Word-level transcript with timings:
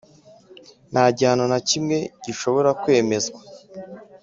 Nta 0.91 1.03
gihano 1.17 1.43
na 1.51 1.59
kimwe 1.69 1.97
gishobora 2.23 2.69
kwemezwa 2.81 3.39